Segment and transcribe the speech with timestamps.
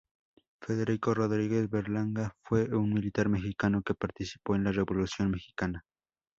[0.59, 5.85] Federico Rodríguez Berlanga fue un militar mexicano que participó en la Revolución mexicana.